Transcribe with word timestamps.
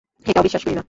এতটাও 0.25 0.43
বিশ্বাস 0.43 0.63
করি 0.63 0.73
না। 0.73 0.79